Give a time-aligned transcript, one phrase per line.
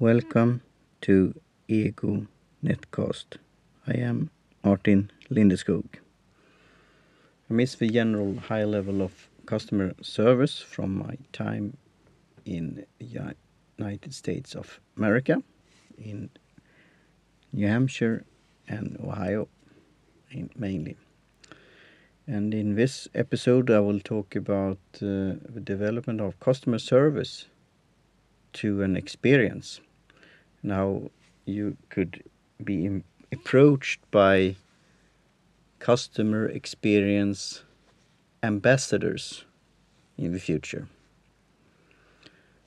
[0.00, 0.62] Welcome
[1.02, 2.26] to Ego
[2.64, 3.36] Netcast.
[3.86, 4.30] I am
[4.64, 5.84] Martin Lindeskog.
[7.50, 11.76] I miss the general high level of customer service from my time
[12.46, 13.26] in the
[13.76, 15.42] United States of America,
[15.98, 16.30] in
[17.52, 18.24] New Hampshire
[18.66, 19.48] and Ohio
[20.56, 20.96] mainly.
[22.26, 27.48] And in this episode, I will talk about uh, the development of customer service
[28.54, 29.82] to an experience
[30.62, 31.10] now
[31.44, 32.22] you could
[32.62, 34.56] be approached by
[35.78, 37.62] customer experience
[38.42, 39.44] ambassadors
[40.18, 40.88] in the future.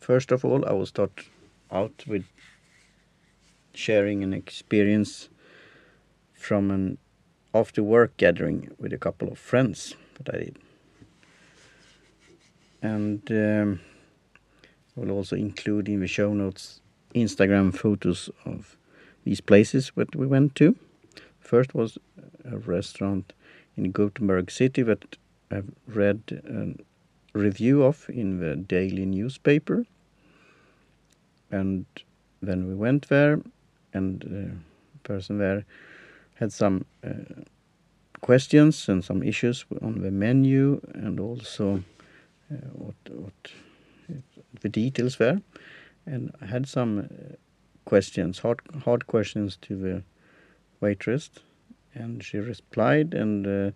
[0.00, 1.24] First of all, I will start
[1.70, 2.24] out with
[3.74, 5.28] sharing an experience
[6.32, 6.98] from an
[7.54, 10.58] after work gathering with a couple of friends that I did.
[12.82, 13.80] And um,
[14.96, 16.80] I will also include in the show notes
[17.16, 18.76] Instagram photos of
[19.24, 20.76] these places that we went to.
[21.40, 21.98] First was
[22.44, 23.32] a restaurant
[23.76, 25.16] in Gothenburg city that
[25.50, 29.86] I've read a review of in the daily newspaper.
[31.50, 31.86] And
[32.42, 33.40] then we went there,
[33.94, 34.50] and the
[35.02, 35.64] person there
[36.34, 37.42] had some uh,
[38.20, 41.82] questions and some issues on the menu, and also
[42.52, 43.52] uh, what, what
[44.60, 45.40] the details there
[46.06, 47.34] and I had some uh,
[47.84, 50.02] questions, hard hard questions to the
[50.80, 51.30] waitress,
[51.94, 53.70] and she replied, and uh,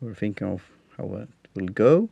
[0.00, 0.62] we were thinking of
[0.96, 2.08] how it will go,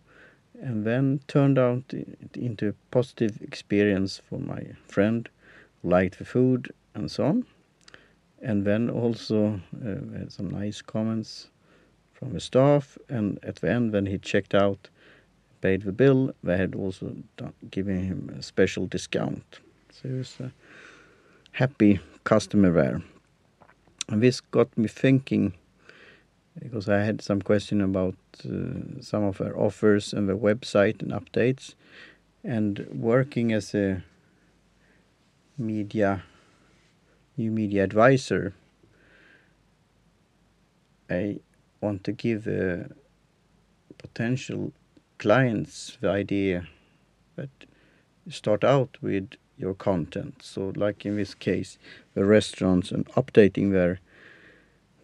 [0.60, 1.94] and then turned out
[2.34, 5.28] into a positive experience for my friend,
[5.82, 7.46] liked the food and so on,
[8.40, 11.48] and then also uh, had some nice comments
[12.12, 14.88] from the staff, and at the end when he checked out
[15.62, 17.16] paid the bill, they had also
[17.70, 19.60] given him a special discount.
[19.90, 20.52] So he was a
[21.52, 23.02] happy customer there.
[24.08, 25.54] And this got me thinking
[26.58, 31.12] because I had some question about uh, some of their offers and the website and
[31.12, 31.74] updates
[32.44, 34.02] and working as a
[35.56, 36.24] media
[37.36, 38.52] new media advisor
[41.08, 41.40] I
[41.80, 42.88] want to give uh,
[43.98, 44.72] potential
[45.22, 46.66] clients the idea
[47.36, 47.48] that
[48.28, 50.42] start out with your content.
[50.42, 51.78] So, like in this case,
[52.14, 54.00] the restaurants and updating their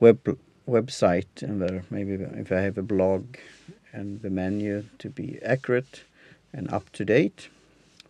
[0.01, 0.37] web
[0.69, 3.37] website and their maybe if I have a blog
[3.93, 6.03] and the menu to be accurate
[6.53, 7.49] and up to date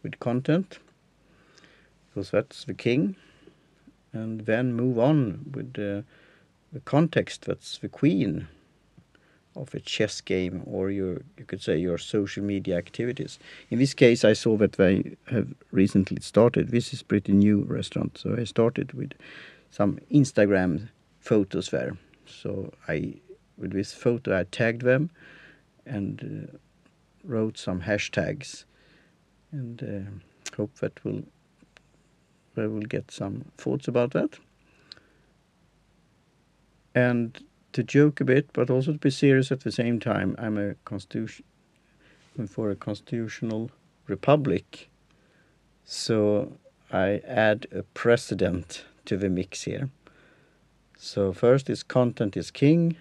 [0.03, 0.79] with content,
[2.09, 3.17] because that's the king.
[4.15, 6.05] And then move on with the,
[6.73, 7.45] the context.
[7.45, 8.49] That's the queen
[9.61, 13.39] of a chess game or your you could say your social media activities.
[13.71, 16.71] In this case, I saw that they have recently started.
[16.71, 19.13] This is pretty new restaurant, so I started with
[19.71, 20.89] some Instagram
[21.21, 21.97] photos there.
[22.27, 23.15] So I
[23.57, 25.11] with this photo I tagged them
[25.85, 26.57] and uh,
[27.25, 28.65] wrote some hashtags
[29.51, 31.23] and uh, hope that will
[32.57, 34.39] I will get some thoughts about that.
[36.95, 37.39] And
[37.79, 40.35] to joke a bit, but also to be serious at the same time.
[40.37, 41.45] I'm a constitution
[42.49, 43.71] for a constitutional
[44.09, 44.91] republic,
[45.85, 46.59] so
[46.91, 49.91] I add a precedent to the mix here.
[50.97, 52.97] So first is content is king,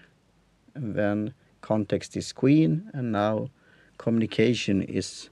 [0.76, 3.50] and then context is queen, and now
[3.98, 5.28] communication is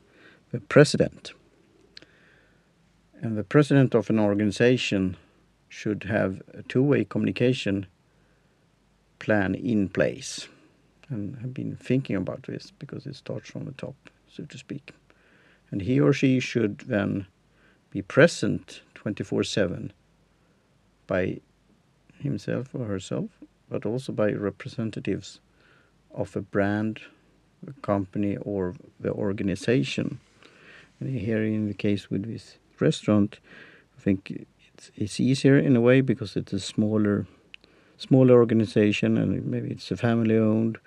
[0.50, 1.34] the president.
[3.22, 5.16] And the president of an organization
[5.68, 7.86] should have a two-way communication
[9.18, 10.48] plan in place
[11.08, 13.94] and have been thinking about this because it starts from the top,
[14.28, 14.92] so to speak.
[15.70, 17.26] And he or she should then
[17.90, 19.92] be present 24 7
[21.06, 21.40] by
[22.20, 23.30] himself or herself,
[23.68, 25.40] but also by representatives
[26.14, 27.00] of a brand,
[27.66, 30.18] a company, or the organization.
[30.98, 33.38] And here, in the case with this restaurant,
[33.96, 37.26] I think it's, it's easier in a way because it's a smaller
[37.98, 40.78] smaller organization and maybe it's a family owned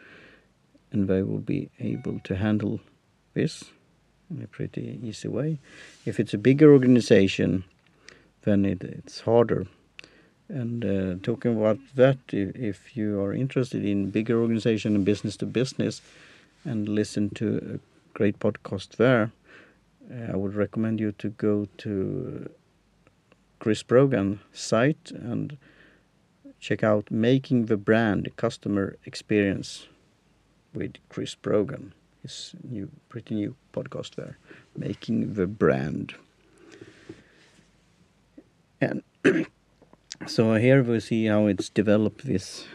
[0.92, 2.80] and they will be able to handle
[3.34, 3.66] this
[4.30, 5.60] in a pretty easy way.
[6.06, 7.64] If it's a bigger organization,
[8.42, 9.68] then it, it's harder.
[10.48, 15.38] And uh, talking about that, if, if, you are interested in bigger organization and business
[15.38, 16.02] to business,
[16.66, 19.32] and listen to a great podcast there,
[20.12, 22.50] uh, I would recommend you to go to
[23.60, 25.58] Chris Brogan site and
[26.60, 29.88] check out Making the Brand Customer Experience
[30.74, 31.94] with Chris Brogan.
[32.22, 34.38] His new, pretty new podcast there,
[34.76, 36.16] Making the Brand.
[38.82, 39.04] And
[40.28, 42.66] so here we see how it's developed this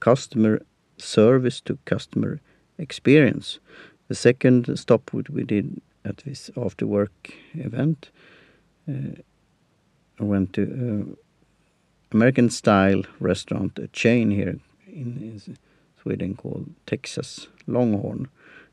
[0.00, 0.62] customer
[0.96, 2.40] service to customer
[2.78, 3.58] experience.
[4.08, 8.10] The second stop we did at this after work event,
[8.88, 9.20] uh,
[10.20, 11.23] I went to uh,
[12.14, 15.56] American style restaurant, a chain here in, in
[16.00, 18.28] Sweden called Texas Longhorn.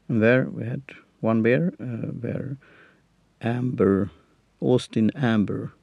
[0.08, 0.84] And there we had
[1.22, 2.58] one beer, uh, where
[3.42, 4.12] Amber,
[4.60, 5.74] Austin Amber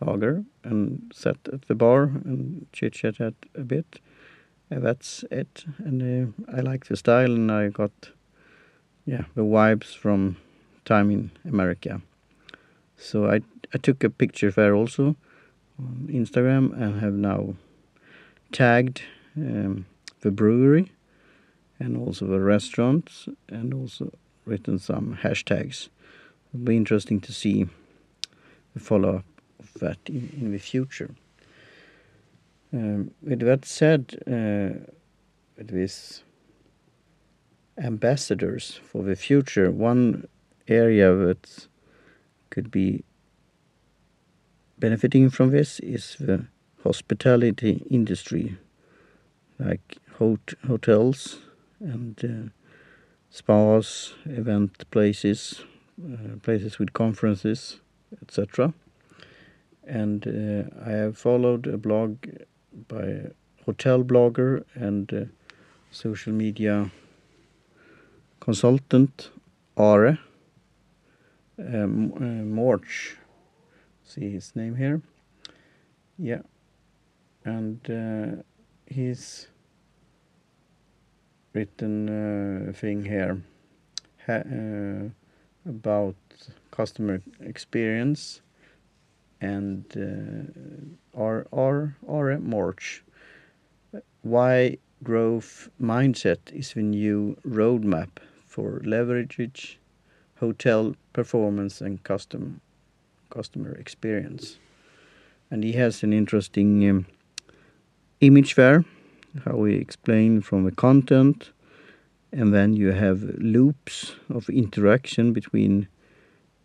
[0.00, 4.00] lager, and sat at the bar and chit chatted a bit.
[4.68, 5.64] Uh, that's it.
[5.78, 8.10] And uh, I like the style, and I got
[9.06, 10.38] yeah the vibes from
[10.84, 12.00] time in America.
[12.96, 13.42] So I
[13.72, 15.14] I took a picture there also
[15.78, 17.54] on Instagram and have now
[18.52, 19.02] tagged
[19.36, 19.86] um,
[20.20, 20.92] the brewery
[21.78, 24.12] and also the restaurants and also
[24.44, 25.88] written some hashtags.
[26.52, 27.66] It'll be interesting to see
[28.74, 29.24] the follow up
[29.58, 31.14] of that in, in the future.
[32.72, 34.92] Um, with that said, uh,
[35.56, 36.22] with these
[37.78, 40.26] ambassadors for the future, one
[40.68, 41.68] area that
[42.50, 43.04] could be
[44.78, 46.46] benefiting from this is the
[46.82, 48.56] hospitality industry,
[49.58, 51.38] like hot hotels
[51.80, 52.50] and uh,
[53.30, 55.62] spas, event places,
[56.02, 57.80] uh, places with conferences,
[58.22, 58.72] etc.
[59.86, 62.16] And uh, I have followed a blog
[62.88, 63.30] by a
[63.64, 65.30] hotel blogger and
[65.90, 66.90] social media
[68.40, 69.30] consultant
[69.76, 70.18] Are
[71.58, 73.16] um, uh, Morch.
[74.14, 75.02] See his name here.
[76.18, 76.42] Yeah,
[77.44, 78.42] and uh,
[78.86, 79.48] he's
[81.52, 82.08] written
[82.68, 83.42] a thing here
[84.24, 85.08] ha uh,
[85.68, 86.14] about
[86.70, 88.40] customer experience
[89.40, 93.02] and uh, R R R March.
[94.22, 99.80] Why growth mindset is the new roadmap for leverage
[100.38, 102.60] hotel performance and custom
[103.34, 104.58] customer experience.
[105.50, 107.06] And he has an interesting um,
[108.20, 108.84] image there
[109.44, 111.50] how we explain from the content.
[112.32, 115.88] And then you have loops of interaction between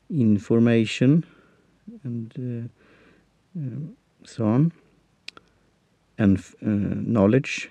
[0.10, 1.25] information
[2.04, 2.71] and
[3.56, 4.71] uh, uh, so on.
[6.18, 7.69] And uh, knowledge.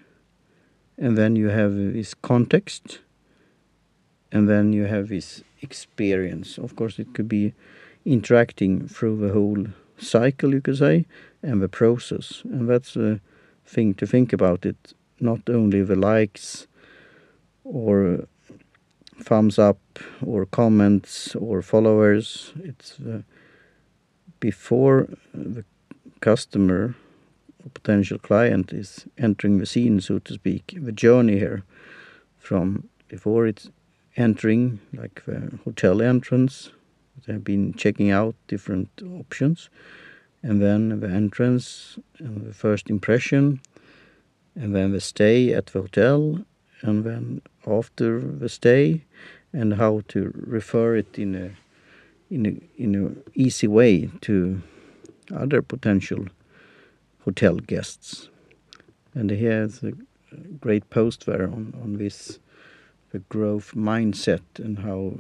[0.97, 3.01] And then you have this context.
[4.33, 6.59] And then you have this experience.
[6.59, 7.53] Of course it could be
[8.13, 9.67] interacting through the whole
[9.99, 11.07] cycle you could say
[11.43, 12.43] and the process.
[12.45, 13.21] And that's a
[13.67, 14.95] thing to think about it.
[15.21, 16.67] Not only the likes
[17.65, 18.27] or
[19.21, 19.79] thumbs up
[20.25, 22.53] or comments or followers.
[22.63, 23.25] It's the
[24.41, 25.65] before the
[26.21, 26.95] customer
[27.65, 31.65] or potential client is entering the scene so to speak the journey here
[32.39, 33.71] from before it's
[34.17, 36.71] entering like the hotel entrance
[37.27, 38.89] have been checking out different
[39.19, 39.71] options.
[40.43, 43.61] And then the entrance and the first impression.
[44.55, 46.45] And then the stay at the hotel.
[46.83, 49.05] And then after the stay.
[49.53, 51.51] And how to refer it in a
[52.31, 54.63] in a in a easy way to
[55.35, 56.27] other potential
[57.25, 58.29] hotel guests.
[59.15, 59.93] And he has a
[60.61, 62.39] great post there on on this
[63.11, 65.15] the growth mindset and how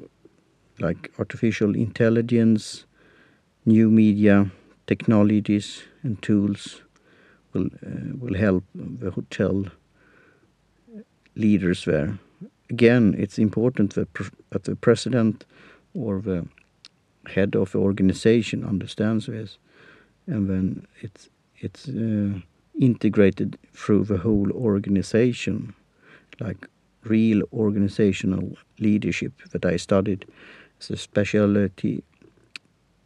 [0.81, 2.85] like artificial intelligence
[3.65, 4.51] new media
[4.87, 6.83] technologies and tools
[7.53, 9.67] will uh, will help the hotel
[11.37, 12.19] leaders there.
[12.71, 14.09] Again, it's important that,
[14.51, 15.45] that the president
[15.95, 16.47] or the
[17.35, 19.59] head of the organization understands this,
[20.27, 21.29] and then it's
[21.61, 22.41] it's uh,
[22.81, 25.75] integrated through the whole organization,
[26.41, 26.69] like
[27.05, 30.27] real organizational leadership that I studied
[30.81, 32.03] as a specialty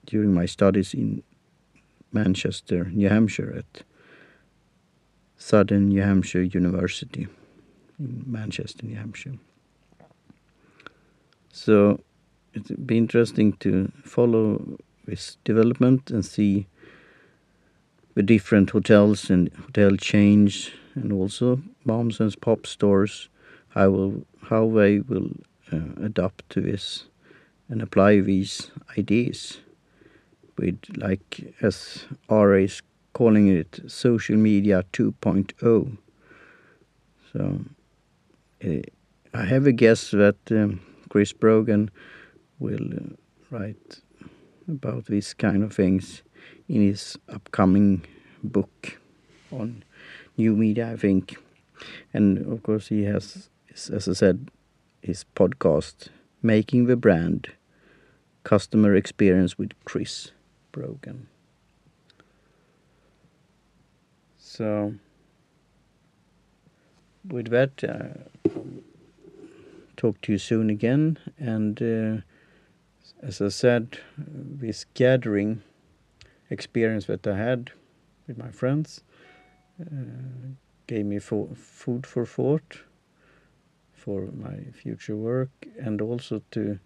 [0.07, 1.23] during my studies in
[2.13, 3.83] Manchester, New Hampshire at
[5.37, 7.27] Southern New Hampshire University
[7.99, 9.35] in Manchester, New Hampshire.
[11.53, 12.01] So
[12.55, 16.67] it'd be interesting to follow this development and see
[18.15, 23.29] the different hotels and hotel chains and also moms and pop stores
[23.71, 25.31] how will how they will
[25.73, 27.07] uh, adapt to this
[27.69, 29.61] and apply these ideas
[30.59, 35.97] with like as RA is calling it social media 2.0
[37.33, 37.61] so
[38.65, 38.83] uh,
[39.35, 41.91] I have a guess that um, Chris Brogan
[42.59, 43.17] will uh,
[43.51, 44.01] write
[44.69, 46.23] about these kind of things
[46.69, 48.05] in his upcoming
[48.43, 48.99] book
[49.51, 49.85] on
[50.37, 51.37] new media, I think.
[52.13, 54.51] And of course, he has, as I said,
[55.01, 56.09] his podcast,
[56.43, 57.53] Making the Brand
[58.43, 60.33] Customer Experience with Chris
[60.73, 61.29] Brogan.
[64.39, 64.95] So,
[67.29, 68.51] with that, uh,
[69.97, 71.19] talk to you soon again.
[71.39, 72.23] And uh,
[73.23, 75.63] as I said, this gathering
[76.51, 77.71] experience that I had
[78.27, 79.03] with my friends
[79.81, 80.49] uh,
[80.87, 82.83] gave me fo food for thought
[84.03, 86.81] for my future work and also to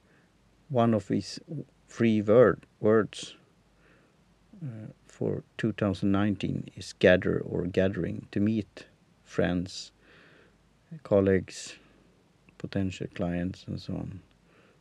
[0.69, 1.41] one of these
[1.89, 3.35] three word, words
[4.63, 8.85] uh, for 2019 is gather or gathering to meet
[9.25, 9.93] friends,
[11.05, 11.77] colleagues,
[12.59, 14.21] potential clients and so on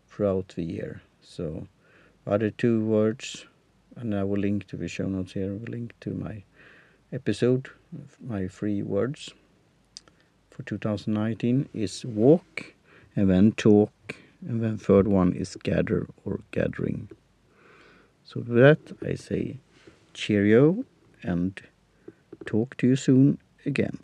[0.10, 1.02] throughout the year.
[1.22, 1.68] So
[2.28, 3.46] other two words
[3.96, 6.44] and I will link to the show notes here, I will link to my
[7.14, 7.70] episode,
[8.20, 9.34] my three words
[10.56, 12.74] for 2019 is walk
[13.16, 13.92] and then talk
[14.48, 17.10] and then third one is gather or gathering.
[18.24, 19.58] So with that I say
[20.14, 20.86] cheerio
[21.24, 21.62] and
[22.46, 24.00] talk to you soon again.